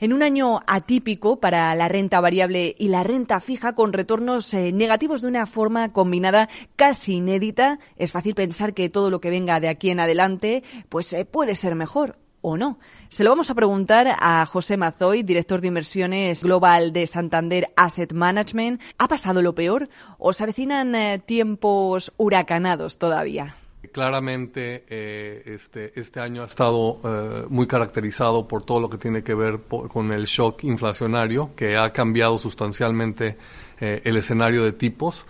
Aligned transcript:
En 0.00 0.12
un 0.12 0.22
año 0.22 0.60
atípico 0.68 1.40
para 1.40 1.74
la 1.74 1.88
renta 1.88 2.20
variable 2.20 2.72
y 2.78 2.86
la 2.86 3.02
renta 3.02 3.40
fija 3.40 3.74
con 3.74 3.92
retornos 3.92 4.54
eh, 4.54 4.70
negativos 4.70 5.22
de 5.22 5.28
una 5.28 5.44
forma 5.44 5.92
combinada 5.92 6.48
casi 6.76 7.14
inédita, 7.14 7.80
es 7.96 8.12
fácil 8.12 8.36
pensar 8.36 8.74
que 8.74 8.88
todo 8.88 9.10
lo 9.10 9.20
que 9.20 9.30
venga 9.30 9.58
de 9.58 9.68
aquí 9.68 9.90
en 9.90 9.98
adelante 9.98 10.62
pues 10.88 11.12
eh, 11.12 11.24
puede 11.24 11.56
ser 11.56 11.74
mejor 11.74 12.16
o 12.42 12.56
no. 12.56 12.78
Se 13.08 13.24
lo 13.24 13.30
vamos 13.30 13.50
a 13.50 13.56
preguntar 13.56 14.14
a 14.20 14.46
José 14.46 14.76
Mazoy, 14.76 15.24
director 15.24 15.60
de 15.60 15.66
inversiones 15.66 16.44
global 16.44 16.92
de 16.92 17.08
Santander 17.08 17.72
Asset 17.74 18.12
Management. 18.12 18.80
¿Ha 18.98 19.08
pasado 19.08 19.42
lo 19.42 19.56
peor 19.56 19.88
o 20.18 20.32
se 20.32 20.44
avecinan 20.44 20.94
eh, 20.94 21.18
tiempos 21.18 22.12
huracanados 22.16 22.98
todavía? 22.98 23.56
Claramente 23.98 24.84
eh, 24.88 25.42
este, 25.44 25.98
este 25.98 26.20
año 26.20 26.42
ha 26.42 26.44
estado 26.44 27.00
eh, 27.02 27.46
muy 27.50 27.66
caracterizado 27.66 28.46
por 28.46 28.62
todo 28.62 28.78
lo 28.78 28.88
que 28.88 28.96
tiene 28.96 29.24
que 29.24 29.34
ver 29.34 29.62
con 29.68 30.12
el 30.12 30.24
shock 30.24 30.62
inflacionario, 30.62 31.50
que 31.56 31.76
ha 31.76 31.90
cambiado 31.90 32.38
sustancialmente 32.38 33.36
eh, 33.80 34.00
el 34.04 34.16
escenario 34.16 34.62
de 34.62 34.70
tipos, 34.74 35.26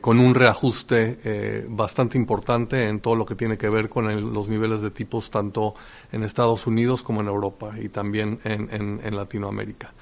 con 0.00 0.20
un 0.20 0.34
reajuste 0.34 1.66
bastante 1.68 2.16
importante 2.16 2.88
en 2.88 3.00
todo 3.00 3.14
lo 3.14 3.26
que 3.26 3.34
tiene 3.34 3.58
que 3.58 3.68
ver 3.68 3.90
con 3.90 4.32
los 4.32 4.48
niveles 4.48 4.80
de 4.80 4.90
tipos 4.90 5.30
tanto 5.30 5.74
en 6.12 6.22
Estados 6.22 6.66
Unidos 6.66 7.02
como 7.02 7.20
en 7.20 7.26
Europa 7.26 7.74
y 7.78 7.90
también 7.90 8.38
en, 8.44 9.14
Latinoamérica. 9.14 9.92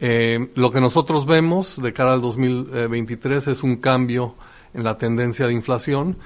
lo 0.00 0.70
que 0.72 0.80
nosotros 0.80 1.26
vemos 1.26 1.80
de 1.80 1.92
cara 1.92 2.14
al 2.14 2.20
2023 2.20 3.46
es 3.46 3.62
un 3.62 3.76
cambio 3.76 4.34
en 4.74 4.84
la 4.84 4.96
tendencia 4.98 5.46
de 5.46 5.52
inflación 5.52 6.18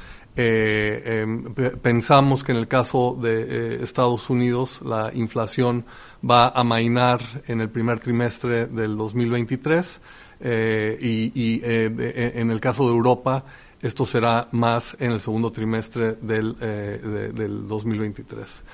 eh, 0.42 1.20
em, 1.20 1.52
pensamos 1.82 2.42
que 2.42 2.52
en 2.52 2.56
el 2.56 2.66
caso 2.66 3.14
de 3.20 3.42
eh, 3.42 3.78
Estados 3.82 4.30
Unidos 4.30 4.80
la 4.82 5.10
inflación 5.12 5.84
va 6.24 6.48
a 6.48 6.64
mainar 6.64 7.20
en 7.46 7.60
el 7.60 7.68
primer 7.68 8.00
trimestre 8.00 8.64
del 8.64 8.96
2023 8.96 10.00
eh, 10.40 10.98
y, 11.34 11.60
en 11.62 12.50
el 12.50 12.58
caso 12.58 12.84
de 12.84 12.94
Europa 12.94 13.44
esto 13.82 14.06
será 14.06 14.48
más 14.52 14.96
en 14.98 15.12
el 15.12 15.20
segundo 15.20 15.52
trimestre 15.52 16.16
del, 16.22 16.56
del 16.56 17.68
2023. 17.68 18.64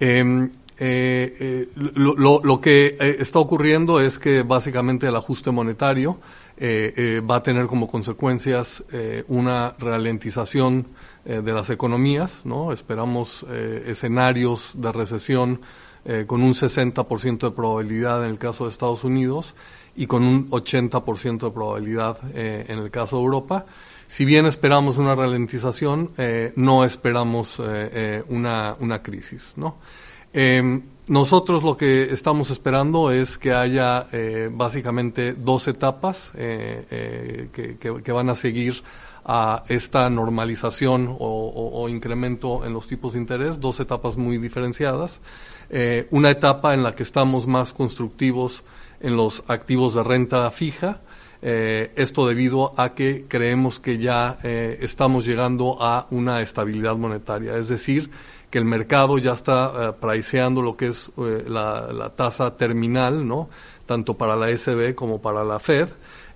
Em, 0.00 0.50
lo, 1.74 2.40
lo, 2.42 2.60
que 2.62 2.96
está 3.18 3.40
ocurriendo 3.40 4.00
es 4.00 4.18
que 4.18 4.42
básicamente 4.42 5.06
el 5.06 5.16
ajuste 5.16 5.50
monetario 5.50 6.18
va 6.58 7.36
a 7.36 7.42
tener 7.42 7.66
como 7.66 7.88
consecuencias 7.88 8.82
una 9.28 9.74
ralentización 9.78 10.86
eh, 11.26 11.42
de 11.44 11.52
las 11.52 11.68
economías, 11.68 12.40
¿no? 12.44 12.72
Esperamos 12.72 13.44
eh, 13.50 13.84
escenarios 13.88 14.72
de 14.74 14.90
recesión 14.90 15.60
eh, 16.06 16.24
con 16.26 16.42
un 16.42 16.54
60% 16.54 17.40
de 17.40 17.50
probabilidad 17.50 18.24
en 18.24 18.30
el 18.30 18.38
caso 18.38 18.64
de 18.64 18.70
Estados 18.70 19.04
Unidos 19.04 19.54
y 19.94 20.06
con 20.06 20.22
un 20.22 20.48
80% 20.48 21.40
de 21.40 21.50
probabilidad 21.50 22.18
en 22.34 22.78
el 22.78 22.90
caso 22.90 23.18
de 23.18 23.24
Europa. 23.24 23.66
Si 24.06 24.24
bien 24.24 24.46
esperamos 24.46 24.96
una 24.96 25.14
ralentización, 25.14 26.12
no 26.56 26.84
esperamos 26.84 27.58
una, 27.58 28.76
una, 28.78 29.02
crisis, 29.02 29.52
¿no? 29.56 29.76
Em, 30.32 30.80
nosotros 31.08 31.62
lo 31.62 31.76
que 31.76 32.04
estamos 32.12 32.50
esperando 32.50 33.10
es 33.10 33.36
que 33.36 33.52
haya 33.52 34.06
básicamente 34.52 35.34
dos 35.34 35.68
etapas 35.68 36.30
que, 36.32 37.76
que, 37.78 38.12
van 38.12 38.30
a 38.30 38.34
seguir 38.34 38.82
a 39.24 39.64
esta 39.68 40.08
normalización 40.08 41.16
o, 41.18 41.88
incremento 41.88 42.64
en 42.64 42.72
los 42.72 42.86
tipos 42.86 43.12
de 43.12 43.20
interés, 43.20 43.60
dos 43.60 43.80
etapas 43.80 44.16
muy 44.16 44.38
diferenciadas. 44.38 45.20
Eh, 45.68 46.08
una 46.10 46.30
etapa 46.30 46.74
en 46.74 46.82
la 46.82 46.92
que 46.92 47.02
estamos 47.02 47.46
más 47.46 47.72
constructivos 47.72 48.64
en 49.00 49.16
los 49.16 49.42
activos 49.46 49.94
de 49.94 50.02
renta 50.02 50.50
fija, 50.50 51.00
eh, 51.42 51.92
esto 51.96 52.26
debido 52.26 52.74
a 52.76 52.94
que 52.94 53.24
creemos 53.26 53.80
que 53.80 53.98
ya 53.98 54.38
eh, 54.42 54.78
estamos 54.82 55.24
llegando 55.24 55.78
a 55.80 56.06
una 56.10 56.42
estabilidad 56.42 56.96
monetaria, 56.96 57.56
es 57.56 57.68
decir, 57.68 58.10
que 58.50 58.58
el 58.58 58.64
mercado 58.64 59.16
ya 59.18 59.32
está 59.32 59.94
priceando 60.00 60.60
lo 60.60 60.76
que 60.76 60.88
es 60.88 61.08
la, 61.16 61.92
la, 61.92 62.10
tasa 62.10 62.56
terminal, 62.56 63.26
¿no? 63.26 63.48
tanto 63.86 64.14
para 64.14 64.34
la 64.34 64.56
SB 64.56 64.94
como 64.94 65.20
para 65.20 65.44
la 65.44 65.60
Fed, 65.60 65.88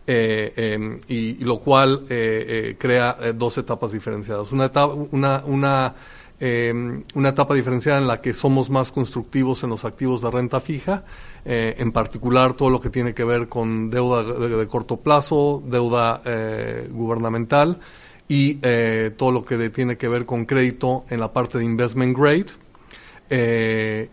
eh, 0.06 0.52
em, 0.56 1.00
y, 1.08 1.42
lo 1.42 1.60
cual 1.60 2.04
eh, 2.10 2.44
eh, 2.48 2.76
crea 2.78 3.16
dos 3.34 3.56
etapas 3.56 3.90
diferenciadas. 3.90 4.52
Una 4.52 4.66
etapa, 4.66 4.92
una, 4.92 5.42
una, 5.46 5.94
em, 6.38 7.02
una 7.14 7.30
etapa 7.30 7.54
diferenciada 7.54 8.00
en 8.00 8.06
la 8.06 8.20
que 8.20 8.34
somos 8.34 8.68
más 8.68 8.92
constructivos 8.92 9.62
en 9.62 9.70
los 9.70 9.82
activos 9.86 10.20
de 10.20 10.30
renta 10.30 10.60
fija, 10.60 11.04
en 11.46 11.92
particular 11.92 12.54
todo 12.54 12.70
lo 12.70 12.80
que 12.80 12.88
tiene 12.88 13.12
que 13.12 13.24
ver 13.24 13.48
con 13.48 13.90
deuda 13.90 14.22
de, 14.22 14.66
corto 14.66 14.96
plazo, 14.96 15.62
deuda 15.66 16.22
gubernamental 16.90 17.78
y 18.28 18.54
todo 19.16 19.30
lo 19.30 19.44
que 19.44 19.68
tiene 19.68 19.98
que 19.98 20.08
ver 20.08 20.24
con 20.24 20.46
crédito 20.46 21.04
en 21.10 21.20
la 21.20 21.32
parte 21.32 21.58
de 21.58 21.64
investment 21.64 22.16
grade. 22.16 22.46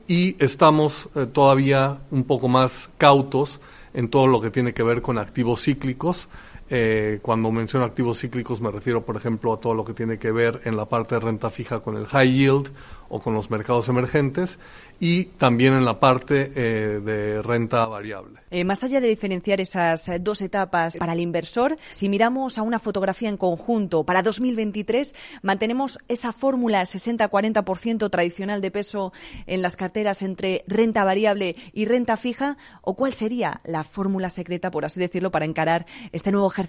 y 0.07 0.35
estamos 0.43 1.09
todavía 1.31 1.99
un 2.11 2.25
poco 2.25 2.49
más 2.49 2.89
cautos 2.97 3.61
en 3.93 4.09
todo 4.09 4.27
lo 4.27 4.41
que 4.41 4.51
tiene 4.51 4.73
que 4.73 4.83
ver 4.83 5.01
con 5.01 5.17
activos 5.17 5.63
cíclicos. 5.63 6.29
Eh, 6.73 7.19
cuando 7.21 7.51
menciono 7.51 7.85
activos 7.85 8.19
cíclicos 8.19 8.61
me 8.61 8.71
refiero, 8.71 9.03
por 9.03 9.17
ejemplo, 9.17 9.51
a 9.51 9.59
todo 9.59 9.73
lo 9.73 9.83
que 9.83 9.93
tiene 9.93 10.17
que 10.17 10.31
ver 10.31 10.61
en 10.63 10.77
la 10.77 10.85
parte 10.85 11.15
de 11.15 11.19
renta 11.19 11.49
fija 11.49 11.81
con 11.81 11.97
el 11.97 12.07
high 12.07 12.31
yield 12.31 12.71
o 13.09 13.19
con 13.19 13.33
los 13.33 13.51
mercados 13.51 13.89
emergentes 13.89 14.57
y 14.97 15.25
también 15.25 15.73
en 15.73 15.83
la 15.83 15.99
parte 15.99 16.53
eh, 16.55 17.01
de 17.03 17.41
renta 17.41 17.85
variable. 17.87 18.39
Eh, 18.51 18.63
más 18.63 18.85
allá 18.85 19.01
de 19.01 19.09
diferenciar 19.09 19.59
esas 19.59 20.09
dos 20.21 20.41
etapas 20.41 20.95
para 20.95 21.11
el 21.11 21.19
inversor, 21.19 21.77
si 21.89 22.07
miramos 22.07 22.57
a 22.57 22.61
una 22.61 22.79
fotografía 22.79 23.27
en 23.27 23.35
conjunto 23.35 24.05
para 24.05 24.23
2023, 24.23 25.13
mantenemos 25.41 25.99
esa 26.07 26.31
fórmula 26.31 26.83
60-40% 26.83 28.09
tradicional 28.09 28.61
de 28.61 28.71
peso 28.71 29.11
en 29.45 29.61
las 29.61 29.75
carteras 29.75 30.21
entre 30.21 30.63
renta 30.67 31.03
variable 31.03 31.57
y 31.73 31.83
renta 31.83 32.15
fija, 32.15 32.57
o 32.81 32.95
cuál 32.95 33.13
sería 33.13 33.59
la 33.65 33.83
fórmula 33.83 34.29
secreta, 34.29 34.71
por 34.71 34.85
así 34.85 35.01
decirlo, 35.01 35.31
para 35.31 35.43
encarar 35.43 35.85
este 36.13 36.31
nuevo 36.31 36.47
ejercicio. 36.47 36.60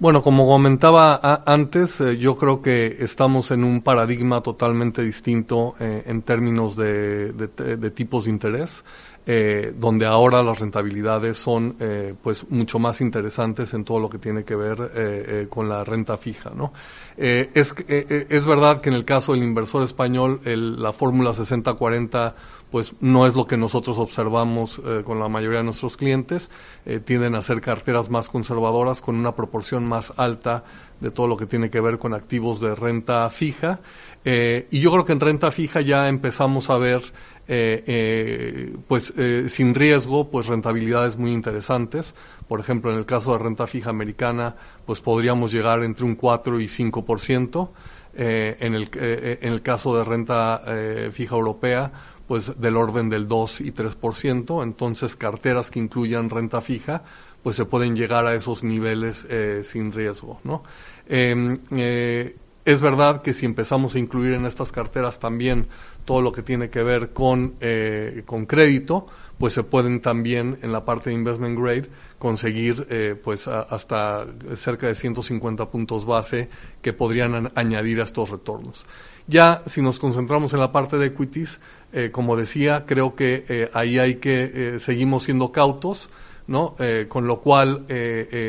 Bueno, 0.00 0.22
como 0.22 0.46
comentaba 0.46 1.42
antes, 1.44 2.00
eh, 2.00 2.16
yo 2.16 2.34
creo 2.34 2.62
que 2.62 2.96
estamos 3.00 3.50
en 3.50 3.62
un 3.62 3.82
paradigma 3.82 4.40
totalmente 4.40 5.02
distinto 5.02 5.74
eh, 5.78 6.04
en 6.06 6.22
términos 6.22 6.74
de, 6.74 7.34
tipos 7.94 8.24
de 8.24 8.30
interés, 8.30 8.82
eh, 9.26 9.74
donde 9.76 10.06
ahora 10.06 10.42
las 10.42 10.58
rentabilidades 10.58 11.36
son 11.36 11.76
pues 12.22 12.50
mucho 12.50 12.78
más 12.78 13.02
interesantes 13.02 13.74
en 13.74 13.84
todo 13.84 14.00
lo 14.00 14.08
que 14.08 14.16
tiene 14.16 14.42
que 14.42 14.56
ver 14.56 15.48
con 15.50 15.68
la 15.68 15.84
renta 15.84 16.16
fija, 16.16 16.50
es, 17.18 17.74
es 17.86 18.46
verdad 18.46 18.80
que 18.80 18.88
en 18.88 18.94
el 18.94 19.04
caso 19.04 19.32
del 19.32 19.42
inversor 19.42 19.82
español, 19.82 20.40
la 20.46 20.94
fórmula 20.94 21.32
60-40 21.32 22.32
pues 22.70 22.94
no 23.00 23.26
es 23.26 23.34
lo 23.34 23.46
que 23.46 23.56
nosotros 23.56 23.98
observamos 23.98 24.80
eh, 24.84 25.02
con 25.04 25.18
la 25.18 25.28
mayoría 25.28 25.58
de 25.58 25.64
nuestros 25.64 25.96
clientes. 25.96 26.50
Eh, 26.86 27.00
tienden 27.00 27.34
a 27.34 27.42
ser 27.42 27.60
carteras 27.60 28.10
más 28.10 28.28
conservadoras 28.28 29.00
con 29.00 29.16
una 29.16 29.34
proporción 29.34 29.84
más 29.84 30.12
alta 30.16 30.64
de 31.00 31.10
todo 31.10 31.26
lo 31.26 31.36
que 31.36 31.46
tiene 31.46 31.70
que 31.70 31.80
ver 31.80 31.98
con 31.98 32.14
activos 32.14 32.60
de 32.60 32.74
renta 32.74 33.28
fija. 33.30 33.80
Eh, 34.24 34.68
y 34.70 34.78
yo 34.78 34.92
creo 34.92 35.04
que 35.04 35.12
en 35.12 35.20
renta 35.20 35.50
fija 35.50 35.80
ya 35.80 36.08
empezamos 36.08 36.70
a 36.70 36.78
ver, 36.78 37.02
pues 38.86 39.12
sin 39.48 39.74
riesgo, 39.74 40.30
pues 40.30 40.46
rentabilidades 40.46 41.16
muy 41.16 41.32
interesantes. 41.32 42.14
Por 42.46 42.60
ejemplo, 42.60 42.92
en 42.92 42.98
el 42.98 43.06
caso 43.06 43.32
de 43.32 43.38
renta 43.38 43.66
fija 43.66 43.90
americana, 43.90 44.54
pues 44.86 45.00
podríamos 45.00 45.50
llegar 45.50 45.82
entre 45.82 46.04
un 46.04 46.14
4 46.14 46.60
y 46.60 46.66
5%. 46.66 47.70
en, 48.14 48.74
el, 48.74 48.88
en 48.92 49.52
el 49.52 49.62
caso 49.62 49.96
de 49.96 50.04
renta 50.04 50.62
fija 51.10 51.34
europea, 51.34 51.90
pues 52.30 52.60
del 52.60 52.76
orden 52.76 53.08
del 53.08 53.26
2 53.26 53.62
y 53.62 53.72
3%, 53.72 54.62
entonces 54.62 55.16
carteras 55.16 55.68
que 55.68 55.80
incluyan 55.80 56.30
renta 56.30 56.60
fija, 56.60 57.02
pues 57.42 57.56
se 57.56 57.64
pueden 57.64 57.96
llegar 57.96 58.24
a 58.24 58.36
esos 58.36 58.62
niveles 58.62 59.26
eh, 59.28 59.62
sin 59.64 59.90
riesgo, 59.90 60.38
¿no? 60.44 60.62
Em, 61.08 61.58
eh, 61.72 62.36
es 62.64 62.80
verdad 62.80 63.22
que 63.22 63.32
si 63.32 63.46
empezamos 63.46 63.94
a 63.94 63.98
incluir 63.98 64.34
en 64.34 64.46
estas 64.46 64.72
carteras 64.72 65.18
también 65.18 65.66
todo 66.04 66.22
lo 66.22 66.32
que 66.32 66.42
tiene 66.42 66.70
que 66.70 66.82
ver 66.82 67.12
con, 67.12 67.54
eh, 67.60 68.22
con 68.26 68.46
crédito, 68.46 69.06
pues 69.38 69.54
se 69.54 69.62
pueden 69.62 70.00
también 70.00 70.58
en 70.62 70.72
la 70.72 70.84
parte 70.84 71.10
de 71.10 71.16
investment 71.16 71.58
grade 71.58 71.88
conseguir 72.18 73.18
pues 73.24 73.48
hasta 73.48 74.26
cerca 74.54 74.86
de 74.86 74.94
150 74.94 75.70
puntos 75.70 76.04
base 76.04 76.50
que 76.82 76.92
podrían 76.92 77.50
añadir 77.54 78.02
a 78.02 78.04
estos 78.04 78.28
retornos. 78.28 78.84
Ya 79.30 79.62
si 79.66 79.80
nos 79.80 80.00
concentramos 80.00 80.52
en 80.54 80.60
la 80.60 80.72
parte 80.72 80.98
de 80.98 81.06
equities, 81.06 81.60
eh, 81.92 82.10
como 82.10 82.36
decía, 82.36 82.84
creo 82.84 83.14
que 83.14 83.44
eh, 83.48 83.70
ahí 83.74 83.96
hay 83.98 84.16
que 84.16 84.50
eh, 84.52 84.80
seguimos 84.80 85.22
siendo 85.22 85.52
cautos, 85.52 86.10
¿no? 86.48 86.74
con 87.08 87.28
lo 87.28 87.40
cual 87.40 87.86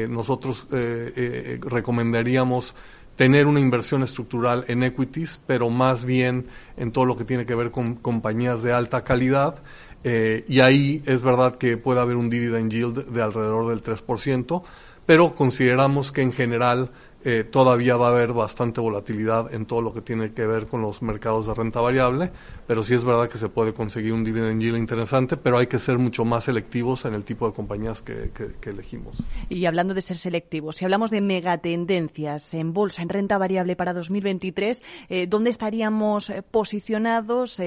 nosotros 0.10 0.66
recomendaríamos 0.72 2.74
tener 3.22 3.46
una 3.46 3.60
inversión 3.60 4.02
estructural 4.02 4.66
en 4.68 4.82
equities, 4.82 5.40
pero 5.46 5.70
más 5.70 6.04
bien 6.04 6.48
en 6.76 6.92
todo 6.92 7.06
lo 7.06 7.16
que 7.16 7.24
tiene 7.24 7.46
que 7.46 7.54
ver 7.54 7.70
con 7.70 7.94
compañías 7.94 8.64
de 8.64 8.74
alta 8.74 9.04
calidad. 9.04 9.62
Y 10.04 10.60
ahí 10.60 11.04
es 11.06 11.22
verdad 11.22 11.60
que 11.60 11.78
puede 11.78 12.00
haber 12.00 12.16
un 12.16 12.32
dividend 12.32 12.72
yield 12.72 13.06
de 13.06 13.22
alrededor 13.22 13.70
del 13.70 13.84
3%, 13.84 14.64
pero 15.06 15.36
consideramos 15.36 16.12
que 16.12 16.24
en 16.24 16.32
general 16.32 16.90
eh, 17.24 17.44
todavía 17.44 17.98
va 17.98 18.08
a 18.08 18.12
haber 18.12 18.34
bastante 18.34 18.82
volatilidad 18.82 19.54
en 19.54 19.68
todo 19.68 19.82
lo 19.82 19.94
que 19.94 20.02
tiene 20.02 20.34
que 20.34 20.48
ver 20.48 20.66
con 20.66 20.82
los 20.82 21.04
mercados 21.04 21.46
de 21.46 21.54
renta 21.54 21.80
variable, 21.80 22.32
pero 22.66 22.84
sí 22.84 22.96
es 22.96 23.04
verdad 23.04 23.30
que 23.30 23.38
se 23.38 23.48
puede 23.48 23.74
conseguir 23.74 24.14
un 24.14 24.24
dividend 24.24 24.60
yield 24.60 24.78
interesante, 24.78 25.38
pero 25.38 25.60
hay 25.60 25.68
que 25.68 25.78
ser 25.78 26.00
mucho 26.00 26.26
más 26.26 26.46
selectivos 26.46 27.06
en 27.06 27.14
el 27.14 27.24
tipo 27.24 27.48
de 27.48 27.54
compañías 27.54 28.02
que, 28.02 28.32
elegimos. 28.66 29.18
Y 29.50 29.66
hablando 29.66 29.94
de 29.94 30.02
ser 30.02 30.18
selectivos, 30.18 30.78
si 30.78 30.86
hablamos 30.86 31.12
de 31.12 31.22
megatendencias 31.22 32.54
en 32.54 32.74
bolsa, 32.74 33.04
en 33.04 33.10
renta 33.10 33.38
variable 33.38 33.76
para 33.76 33.94
2023, 33.94 34.82
eh, 35.10 35.28
¿dónde 35.28 35.50
estaríamos 35.50 36.30
eh, 36.30 36.42
posicionados, 36.42 37.62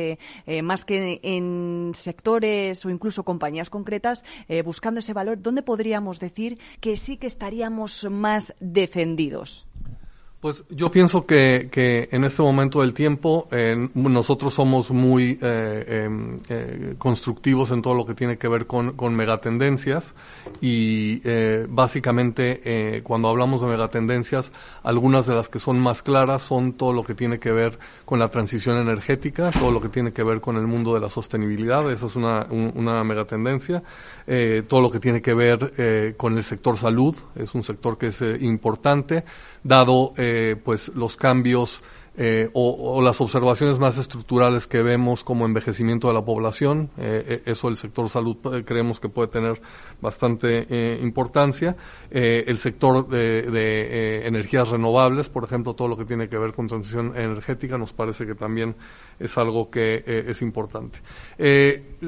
más 0.62 0.84
que 0.84 1.20
en 1.22 1.92
sectores 1.94 2.84
o 2.84 2.90
incluso 2.90 3.22
compañías 3.22 3.70
concretas, 3.70 4.24
buscando 4.64 5.00
ese 5.00 5.12
valor? 5.12 5.40
¿Dónde 5.40 5.62
podríamos 5.62 6.18
decir 6.18 6.58
que 6.80 6.96
sí 6.96 7.16
que 7.16 7.26
estaríamos 7.26 8.06
más 8.10 8.54
defendidos? 8.60 9.44
Pues 10.44 10.62
yo 10.69 10.91
pienso 10.91 11.25
que, 11.25 11.70
que, 11.73 12.06
en 12.12 12.23
este 12.23 12.43
momento 12.43 12.82
del 12.82 12.93
tiempo 12.93 13.49
eh, 13.50 13.88
nosotros 13.94 14.52
somos 14.52 14.91
muy 14.91 15.38
eh, 15.41 16.05
em, 16.05 16.38
eh, 16.50 16.96
constructivos 16.99 17.70
en 17.70 17.81
todo 17.81 17.94
lo 17.94 18.05
que 18.05 18.12
tiene 18.12 18.37
que 18.37 18.46
ver 18.46 18.67
con, 18.67 18.93
con 18.93 19.17
megatendencias. 19.17 20.14
Y 20.61 21.23
básicamente 21.69 23.00
cuando 23.02 23.29
hablamos 23.29 23.62
de 23.62 23.69
megatendencias 23.69 24.52
algunas 24.82 25.26
de 25.26 25.35
las 25.35 25.49
que 25.49 25.58
son 25.58 25.79
más 25.79 26.02
claras 26.02 26.43
son 26.43 26.75
todo 26.75 26.93
lo 26.93 27.05
que 27.05 27.14
tiene 27.14 27.38
que 27.38 27.50
ver 27.50 27.79
con 28.05 28.19
la 28.19 28.29
transición 28.29 28.76
energética, 28.76 29.50
todo 29.50 29.70
lo 29.70 29.81
que 29.81 29.88
tiene 29.88 30.12
que 30.12 30.23
ver 30.23 30.43
con 30.43 30.56
el 30.56 30.67
mundo 30.67 30.93
de 30.93 31.00
la 31.00 31.08
sostenibilidad, 31.08 31.90
esa 31.90 32.06
es 32.06 32.17
una, 32.17 32.47
una 32.50 33.02
megatendencia, 33.05 33.82
todo 34.69 34.81
lo 34.82 34.90
que 34.90 35.00
tiene 35.00 35.23
que 35.23 35.32
ver 35.32 36.14
con 36.17 36.37
el 36.37 36.43
sector 36.43 36.76
salud, 36.76 37.17
es 37.35 37.55
un 37.55 37.62
sector 37.62 37.97
que 37.97 38.08
es 38.08 38.23
importante, 38.40 39.25
dado 39.64 40.12
eh, 40.19 40.33
pues 40.64 40.88
los 40.94 41.16
cambios 41.16 41.82
eh, 42.16 42.48
o, 42.52 43.02
las 43.02 43.20
observaciones 43.20 43.81
más 43.81 43.98
estructurales 43.98 44.69
que 44.69 44.82
vemos 44.82 45.25
como 45.25 45.46
envejecimiento 45.46 46.06
de 46.06 46.14
la 46.14 46.25
población. 46.25 46.90
Eh, 46.96 47.42
eso 47.44 47.66
el 47.66 47.76
sector 47.76 48.08
salud 48.08 48.36
creemos 48.64 49.00
que 49.00 49.08
puede 49.08 49.28
tener 49.28 49.60
bastante 50.00 50.98
importancia. 51.02 51.75
el 52.10 52.56
sector 52.58 53.08
de, 53.08 54.26
energías 54.26 54.69
renovables, 54.69 55.28
por 55.28 55.42
ejemplo, 55.42 55.75
todo 55.75 55.88
lo 55.88 55.96
que 55.96 56.04
tiene 56.04 56.28
que 56.28 56.38
ver 56.38 56.52
con 56.52 56.69
transición 56.69 57.14
energética, 57.16 57.78
nos 57.78 57.92
parece 57.92 58.26
que 58.26 58.37
también 58.37 58.76
es 59.19 59.37
algo 59.37 59.69
que 59.69 60.04
es 60.06 60.40
importante. 60.40 61.00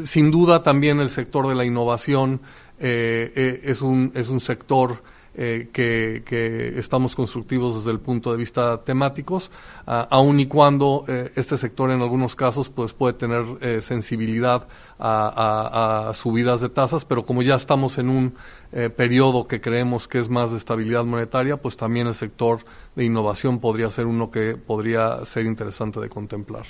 sin 0.05 0.31
duda 0.31 0.63
también 0.63 1.01
el 1.01 1.09
sector 1.09 1.49
de 1.49 1.55
la 1.57 1.65
innovación 1.65 2.41
es, 2.79 3.83
un, 3.83 4.13
es 4.15 4.29
un 4.29 4.39
sector 4.39 5.03
eh, 5.39 5.69
que, 5.71 6.79
estamos 6.79 7.15
constructivos 7.15 7.77
desde 7.77 7.91
el 7.91 8.01
punto 8.01 8.33
de 8.33 8.39
vista 8.39 8.83
temáticos, 8.83 9.51
aun 9.85 10.41
y 10.41 10.47
cuando 10.47 11.05
eh, 11.09 11.31
este 11.37 11.59
sector 11.59 11.91
en 11.91 12.01
algunos 12.01 12.35
casos 12.35 12.71
pues 12.71 12.95
puede 12.95 13.13
tener 13.13 13.45
eh, 13.61 13.83
sensibilidad 13.83 14.67
a, 14.99 16.11
subidas 16.15 16.63
de 16.63 16.71
tasas, 16.71 17.05
pero 17.05 17.23
como 17.23 17.43
ya 17.43 17.55
estamos 17.57 17.99
en 17.99 18.09
un 18.09 18.35
periodo 18.97 19.47
que 19.47 19.61
creemos 19.61 20.09
que 20.09 20.19
es 20.19 20.31
más 20.31 20.51
de 20.51 20.57
estabilidad 20.57 21.05
monetaria, 21.05 21.59
pues 21.59 21.77
también 21.77 22.07
el 22.07 22.15
sector 22.15 22.61
de 22.95 23.05
innovación 23.05 23.61
podría 23.61 23.91
ser 23.91 24.07
uno 24.07 24.31
que 24.31 24.57
podría 24.57 25.23
ser 25.27 25.45
interesante 25.45 26.01
de 26.01 26.09
contemplar. 26.09 26.65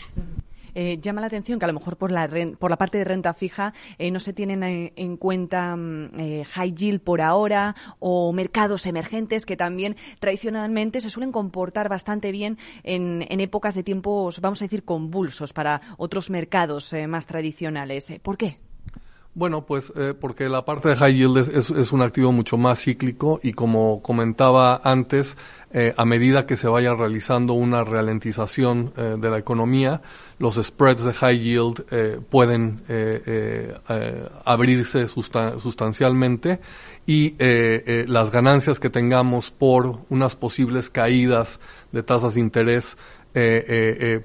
Eh, 0.78 0.99
llama 1.00 1.23
la 1.23 1.28
atención 1.28 1.58
que 1.58 1.64
a 1.64 1.69
lo 1.69 1.73
mejor 1.73 1.96
por 1.96 2.12
la, 2.12 2.28
por 2.58 2.69
la 2.69 2.76
parte 2.76 2.99
de 2.99 3.05
renta 3.05 3.32
fija 3.32 3.73
eh, 3.96 4.11
no 4.11 4.20
se 4.20 4.34
tienen 4.34 4.62
en, 4.62 5.17
cuenta 5.17 5.75
mm, 5.75 6.44
high 6.50 6.75
yield 6.75 7.00
por 7.00 7.23
ahora 7.23 7.75
o 7.99 8.31
mercados 8.34 8.84
emergentes 8.84 9.46
que 9.46 9.56
también 9.56 9.96
tradicionalmente 10.20 11.00
se 11.00 11.08
suelen 11.08 11.32
comportar 11.32 11.88
bastante 11.88 12.31
bien 12.31 12.58
en, 12.82 13.25
épocas 13.40 13.75
de 13.75 13.84
tiempos, 13.84 14.43
vamos 14.43 14.61
a 14.61 14.67
decir, 14.67 14.84
convulsos 14.84 15.55
para 15.55 15.81
otros 15.96 16.28
mercados 16.28 16.93
eh, 16.93 17.06
más 17.06 17.26
tradicionales. 17.26 18.12
¿Por 18.23 18.37
qué? 18.37 18.58
Bueno, 19.37 19.67
pues 19.67 19.93
eh, 19.97 20.15
porque 20.19 20.49
la 20.49 20.65
parte 20.65 20.88
de 20.88 20.97
high 20.97 21.15
yield 21.15 21.37
es, 21.37 21.69
es, 21.69 21.93
un 21.93 22.00
activo 22.00 22.33
mucho 22.33 22.56
más 22.56 22.81
cíclico 22.81 23.38
y 23.43 23.53
como 23.53 24.00
comentaba 24.00 24.81
antes, 24.83 25.37
eh, 25.75 25.93
a 25.94 26.06
medida 26.06 26.47
que 26.47 26.56
se 26.56 26.69
vaya 26.69 26.94
realizando 26.94 27.53
una 27.53 27.85
ralentización 27.85 28.94
eh, 28.97 29.17
de 29.21 29.29
la 29.29 29.37
economía, 29.37 30.00
los 30.38 30.55
spreads 30.55 31.05
de 31.05 31.12
high 31.12 31.38
yield 31.38 31.85
pueden 32.31 32.81
abrirse 34.47 35.06
sustancialmente 35.06 36.61
y 37.06 37.35
las 37.38 38.31
ganancias 38.31 38.81
que 38.81 38.88
tengamos 38.88 39.50
por 39.50 39.99
unas 40.09 40.35
posibles 40.35 40.88
caídas 40.88 41.61
de 41.93 42.03
tasas 42.03 42.35
de 42.35 42.41
interés 42.41 42.97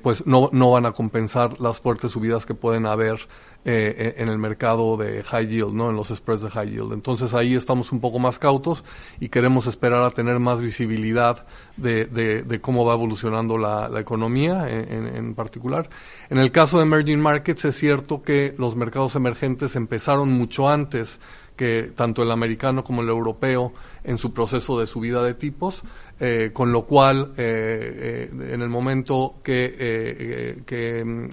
pues 0.01 0.25
no, 0.25 0.49
no 0.53 0.71
van 0.71 0.85
a 0.85 0.93
compensar 0.93 1.59
las 1.59 1.81
fuertes 1.81 2.11
subidas 2.11 2.45
que 2.45 2.53
pueden 2.53 2.85
haber 2.85 3.27
eh, 3.63 4.15
en 4.17 4.29
el 4.29 4.37
mercado 4.37 4.97
de 4.97 5.23
high 5.23 5.47
yield, 5.47 5.73
¿no? 5.73 5.89
En 5.89 5.95
los 5.95 6.09
spreads 6.09 6.41
de 6.41 6.49
high 6.49 6.69
yield. 6.69 6.93
Entonces 6.93 7.33
ahí 7.33 7.55
estamos 7.55 7.91
un 7.91 7.99
poco 7.99 8.19
más 8.19 8.39
cautos 8.39 8.83
y 9.19 9.29
queremos 9.29 9.67
esperar 9.67 10.03
a 10.03 10.11
tener 10.11 10.39
más 10.39 10.61
visibilidad 10.61 11.45
de, 11.77 12.05
de, 12.05 12.61
cómo 12.61 12.85
va 12.85 12.93
evolucionando 12.93 13.57
la, 13.57 13.87
la 13.89 13.99
economía 13.99 14.67
en, 14.69 15.07
en, 15.07 15.35
particular. 15.35 15.89
En 16.29 16.37
el 16.37 16.51
caso 16.51 16.77
de 16.77 16.83
emerging 16.83 17.19
markets 17.19 17.65
es 17.65 17.75
cierto 17.75 18.21
que 18.21 18.53
los 18.57 18.75
mercados 18.75 19.15
emergentes 19.15 19.75
empezaron 19.75 20.31
mucho 20.31 20.67
antes 20.67 21.19
que 21.55 21.91
tanto 21.95 22.23
el 22.23 22.31
americano 22.31 22.83
como 22.83 23.03
el 23.03 23.09
europeo 23.09 23.73
en 24.03 24.17
su 24.17 24.33
proceso 24.33 24.79
de 24.79 24.87
subida 24.87 25.21
de 25.21 25.35
tipos, 25.35 25.83
eh, 26.19 26.49
con 26.53 26.71
lo 26.71 26.85
cual 26.85 27.33
eh, 27.37 28.29
eh, 28.31 28.53
en 28.53 28.61
el 28.63 28.69
momento 28.69 29.35
que, 29.43 29.75
eh, 29.77 30.61
que 30.65 31.05
mm, 31.05 31.29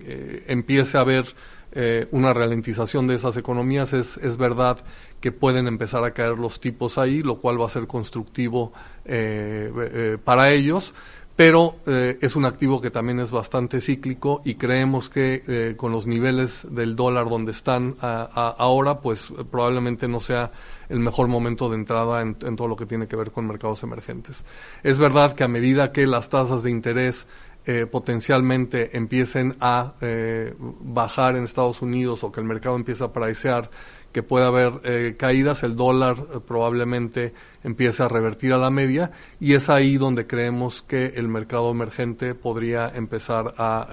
empiece 0.49 0.99
a 0.99 1.01
haber 1.01 1.25
eh, 1.73 2.09
una 2.13 2.33
ralentización 2.33 3.07
de 3.07 3.15
esas 3.17 3.37
economías, 3.37 3.93
es, 3.93 4.17
es 4.19 4.37
verdad 4.37 4.79
que 5.21 5.33
pueden 5.33 5.67
empezar 5.67 6.05
a 6.05 6.13
caer 6.13 6.39
los 6.39 6.61
tipos 6.61 6.99
ahí, 6.99 7.23
lo 7.23 7.39
cual 7.39 7.61
va 7.61 7.67
a 7.67 7.71
ser 7.71 7.87
constructivo 7.87 8.73
eh, 9.05 9.71
eh, 9.77 10.19
para 10.23 10.51
ellos 10.51 10.95
pero 11.37 11.77
es 11.87 12.35
un 12.35 12.47
activo 12.47 12.81
que 12.81 12.91
también 12.91 13.21
es 13.21 13.31
bastante 13.31 13.81
cíclico 13.81 14.43
y 14.45 14.57
creemos 14.57 15.09
que 15.09 15.77
con 15.77 15.93
los 15.93 16.05
niveles 16.09 16.67
del 16.69 16.97
dólar 16.97 17.29
donde 17.29 17.53
están 17.53 17.95
ahora, 18.01 18.99
pues 18.99 19.33
probablemente 19.49 20.09
no 20.09 20.19
sea 20.19 20.51
el 20.89 21.01
mejor 21.01 21.29
momento 21.29 21.69
de 21.69 21.77
entrada 21.77 22.23
en, 22.23 22.35
todo 22.35 22.67
lo 22.67 22.77
que 22.77 22.87
tiene 22.87 23.07
que 23.07 23.17
ver 23.17 23.31
con 23.31 23.47
mercados 23.47 23.83
emergentes. 23.83 24.45
Es 24.83 24.99
verdad 24.99 25.35
que 25.35 25.45
a 25.45 25.49
medida 25.49 25.93
que 25.93 26.07
las 26.07 26.29
tasas 26.29 26.63
de 26.63 26.71
interés 26.71 27.29
eh, 27.71 27.85
potencialmente 27.85 28.97
empiecen 28.97 29.55
a 29.61 29.93
eh, 30.01 30.55
bajar 30.59 31.37
en 31.37 31.45
Estados 31.45 31.83
Unidos 31.83 32.25
o 32.25 32.33
que 32.33 32.41
el 32.41 32.47
mercado 32.47 32.77
empiece 32.77 33.05
a 33.05 33.13
pricear 33.13 33.69
que 34.11 34.23
pueda 34.23 34.47
haber 34.47 34.81
eh, 34.85 35.17
caídas, 35.19 35.63
el 35.65 35.77
dólar 35.77 36.17
probablemente 36.47 37.35
empiece 37.63 38.03
a 38.03 38.09
revertir 38.09 38.55
a 38.55 38.57
la 38.57 38.71
media 38.71 39.11
y 39.39 39.53
es 39.53 39.69
ahí 39.69 39.99
donde 39.99 40.27
creemos 40.27 40.81
que 40.81 41.09
el 41.09 41.29
mercado 41.29 41.71
emergente 41.71 42.35
podría 42.35 42.89
empezar 42.89 43.53
a 43.59 43.87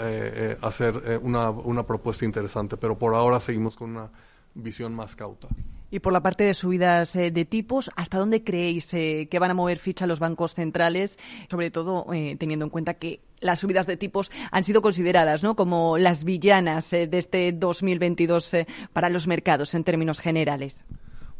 hacer 0.61 1.19
una, 1.21 1.49
una 1.49 1.83
propuesta 1.83 2.23
interesante, 2.23 2.77
pero 2.77 2.97
por 2.97 3.13
ahora 3.13 3.41
seguimos 3.41 3.75
con 3.75 3.89
una 3.89 4.09
visión 4.53 4.95
más 4.95 5.17
cauta. 5.17 5.49
Y 5.91 5.99
por 5.99 6.13
la 6.13 6.21
parte 6.21 6.43
de 6.43 6.53
subidas 6.53 7.15
eh, 7.15 7.31
de 7.31 7.45
tipos, 7.45 7.91
¿hasta 7.95 8.17
dónde 8.17 8.43
creéis 8.43 8.93
eh, 8.93 9.27
que 9.29 9.39
van 9.39 9.51
a 9.51 9.53
mover 9.53 9.77
ficha 9.77 10.07
los 10.07 10.19
bancos 10.19 10.55
centrales? 10.55 11.17
Sobre 11.49 11.69
todo 11.69 12.07
eh, 12.13 12.35
teniendo 12.39 12.65
en 12.65 12.71
cuenta 12.71 12.95
que 12.95 13.21
las 13.39 13.59
subidas 13.59 13.85
de 13.85 13.95
tipos 13.95 14.31
han 14.51 14.63
sido 14.63 14.81
consideradas 14.81 15.43
¿no? 15.43 15.55
como 15.55 15.97
las 15.97 16.23
villanas 16.23 16.89
de 16.89 17.09
este 17.11 17.51
2022 17.51 18.55
para 18.91 19.09
los 19.09 19.27
mercados 19.27 19.75
en 19.75 19.83
términos 19.83 20.19
generales. 20.19 20.83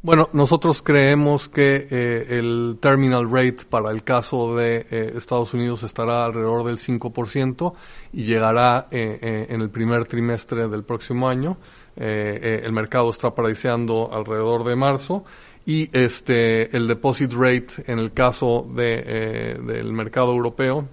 Bueno, 0.04 0.30
nosotros 0.34 0.84
creemos 0.84 1.50
que 1.50 1.88
el 2.30 2.78
terminal 2.80 3.32
rate 3.32 3.66
para 3.68 3.90
el 3.90 4.04
caso 4.04 4.56
de 4.56 4.86
Estados 5.16 5.56
Unidos 5.56 5.82
estará 5.82 6.25
alrededor 6.25 6.64
del 6.64 6.78
5% 6.78 7.74
y 8.14 8.25
llegará 8.25 8.88
en 8.92 9.62
el 9.62 9.70
primer 9.72 10.06
trimestre 10.06 10.68
del 10.68 10.84
próximo 10.84 11.28
año. 11.28 11.58
Eh, 11.98 12.40
eh, 12.42 12.62
el 12.66 12.74
mercado 12.74 13.10
está 13.10 13.34
priceando 13.34 14.10
alrededor 14.12 14.66
de 14.66 14.75
marzo 14.75 15.24
y 15.66 15.90
este 15.98 16.75
el 16.75 16.90
deposit 16.90 17.32
rate 17.32 17.68
en 17.88 18.00
el 18.00 18.12
caso 18.12 18.68
de, 18.75 19.04
eh, 19.06 19.60
del 19.66 19.94
mercado 19.94 20.32
europeo 20.34 20.88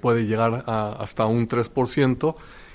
puede 0.00 0.26
llegar 0.26 0.64
a 0.66 0.92
hasta 1.00 1.24
un 1.24 1.48
3% 1.48 2.34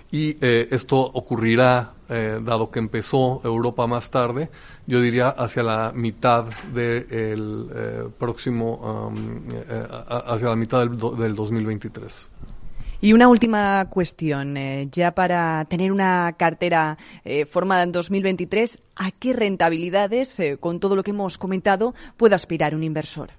y 0.09 0.35
esto 0.41 0.97
ocurrirá 0.97 1.93
dado 2.07 2.71
que 2.71 2.79
empezó 2.79 3.39
Europa 3.43 3.85
más 3.85 4.09
tarde 4.09 4.49
yo 4.87 4.99
diría 4.99 5.29
hacia 5.29 5.61
la 5.61 5.91
mitad 5.93 6.45
del 6.73 8.09
próximo 8.17 9.11
um, 9.11 9.43
hacia 10.09 10.49
la 10.49 10.55
mitad 10.55 10.79
del, 10.79 10.97
del 10.97 11.35
2023 11.35 12.36
Y 12.99 13.13
una 13.13 13.27
última 13.27 13.87
cuestión, 13.89 14.57
eh, 14.57 14.87
ya 14.91 15.11
para 15.11 15.63
tener 15.65 15.91
una 15.91 16.33
cartera 16.37 16.97
eh, 17.23 17.45
formada 17.45 17.83
en 17.83 17.91
2023, 17.91 18.81
¿a 18.95 19.11
qué 19.11 19.33
rentabilidades, 19.33 20.39
eh, 20.39 20.57
con 20.59 20.79
todo 20.79 20.95
lo 20.95 21.03
que 21.03 21.11
hemos 21.11 21.37
comentado, 21.37 21.93
puede 22.17 22.33
aspirar 22.33 22.73
un 22.73 22.83
inversor? 22.83 23.29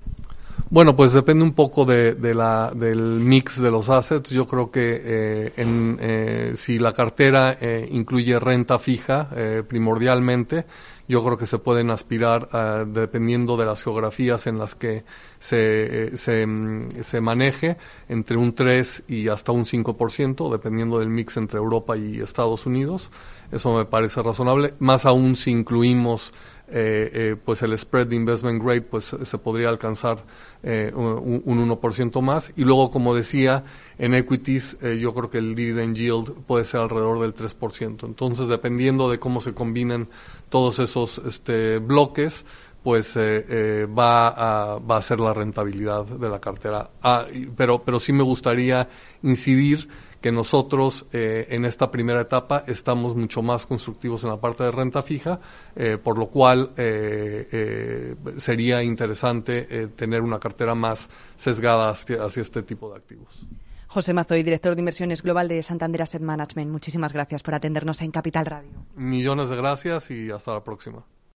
Bueno, 0.71 0.95
pues 0.95 1.13
depende 1.13 1.43
un 1.43 1.55
poco 1.55 1.85
de, 1.85 2.15
la, 2.35 2.71
del 2.75 3.01
mix 3.01 3.61
de 3.61 3.71
los 3.71 3.89
assets. 3.89 4.31
Yo 4.31 4.47
creo 4.47 4.71
que 4.71 5.51
en, 5.57 6.55
si 6.57 6.79
la 6.79 6.93
cartera 6.93 7.57
incluye 7.91 8.39
renta 8.39 8.79
fija 8.79 9.31
primordialmente, 9.67 10.67
yo 11.09 11.25
creo 11.25 11.39
que 11.39 11.47
se 11.47 11.59
pueden 11.59 11.91
aspirar, 11.91 12.49
dependiendo 12.87 13.57
de 13.57 13.65
las 13.65 13.83
geografías 13.83 14.47
en 14.47 14.59
las 14.59 14.75
que 14.75 15.05
se, 15.39 16.05
eh, 16.05 16.17
se, 16.17 16.47
mm, 16.47 17.03
se, 17.03 17.21
maneje, 17.23 17.79
entre 18.09 18.37
un 18.37 18.55
3 18.55 19.05
y 19.09 19.29
hasta 19.29 19.53
un 19.53 19.65
5%, 19.65 20.51
dependiendo 20.51 20.99
del 20.99 21.09
mix 21.09 21.39
entre 21.39 21.59
Europa 21.59 21.97
y 21.97 22.21
Estados 22.21 22.67
Unidos. 22.67 23.11
Eso 23.51 23.75
me 23.75 23.87
parece 23.87 24.23
razonable, 24.23 24.75
más 24.79 25.07
aún 25.07 25.35
si 25.35 25.51
incluimos 25.51 26.35
eh, 26.71 27.11
eh, 27.13 27.37
pues 27.43 27.63
el 27.63 27.77
spread 27.79 28.09
de 28.09 28.17
investment 28.17 28.63
grade 28.63 28.83
pues 28.83 29.17
se 29.23 29.39
podría 29.39 29.69
alcanzar 29.69 30.19
eh, 30.63 30.93
un, 30.95 31.43
un 31.45 31.71
1% 31.71 32.21
más. 32.21 32.53
Y 32.57 32.65
luego 32.65 32.91
como 32.91 33.15
decía 33.15 33.65
en 33.99 34.15
equities 34.15 34.77
eh, 34.83 34.99
yo 35.01 35.15
creo 35.15 35.31
que 35.31 35.39
el 35.39 35.55
dividend 35.55 35.97
yield 35.97 36.33
puede 36.47 36.65
ser 36.65 36.81
alrededor 36.81 37.21
del 37.21 37.35
3% 37.35 38.05
entonces 38.05 38.49
dependiendo 38.49 39.11
de 39.11 39.19
cómo 39.19 39.41
se 39.41 39.55
combinen 39.55 40.09
todos 40.49 40.79
esos 40.79 41.19
este, 41.19 41.79
bloques 41.79 42.45
pues 42.83 43.17
va 43.17 44.29
a 44.29 44.79
va 44.79 44.97
a 44.97 45.03
ser 45.03 45.21
la 45.21 45.35
rentabilidad 45.35 46.07
de 46.07 46.29
la 46.29 46.41
cartera. 46.41 46.89
Ah, 47.03 47.27
pero 47.57 47.83
pero 47.83 47.99
sí 47.99 48.13
me 48.13 48.23
gustaría 48.23 48.89
incidir 49.23 49.89
que 50.21 50.33
nosotros 50.33 51.07
eh, 51.13 51.47
en 51.51 51.65
esta 51.65 51.91
primera 51.91 52.21
etapa 52.21 52.65
estamos 52.67 53.15
mucho 53.15 53.43
más 53.43 53.67
constructivos 53.67 54.25
en 54.25 54.31
la 54.31 54.41
parte 54.41 54.65
de 54.65 54.71
renta 54.71 55.03
fija, 55.03 55.41
eh, 55.77 55.99
por 56.03 56.19
lo 56.19 56.29
cual 56.29 56.73
eh, 56.77 58.17
sería 58.37 58.83
interesante 58.83 59.89
tener 59.89 60.23
una 60.23 60.39
cartera 60.39 60.75
más 60.75 61.09
sesgada 61.37 61.91
hacia, 61.91 62.25
hacia, 62.25 62.43
este 62.43 62.63
tipo 62.63 62.91
de 62.91 62.97
activos. 62.97 63.47
José 63.87 64.13
Mazoy, 64.13 64.43
director 64.43 64.75
de 64.75 64.81
inversiones 64.81 65.23
global 65.23 65.49
de 65.49 65.63
Santander 65.63 66.03
Asset 66.03 66.23
Management. 66.23 66.71
Muchísimas 66.71 67.13
gracias 67.13 67.43
por 67.43 67.55
atendernos 67.55 68.03
en 68.03 68.11
Capital 68.11 68.45
Radio. 68.45 68.71
Millones 68.97 69.49
de 69.49 69.57
gracias 69.57 70.11
y 70.11 70.31
hasta 70.31 70.53
la 70.53 70.63
próxima. 70.63 71.05